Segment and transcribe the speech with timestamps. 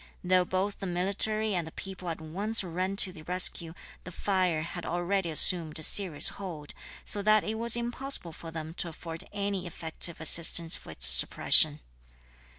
[0.23, 4.63] Though both the military and the people at once ran to the rescue, the fire
[4.63, 6.73] had already assumed a serious hold,
[7.05, 11.81] so that it was impossible for them to afford any effective assistance for its suppression.